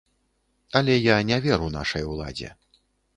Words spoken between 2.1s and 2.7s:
уладзе.